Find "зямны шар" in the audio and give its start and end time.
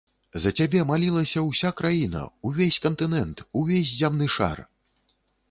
4.01-4.65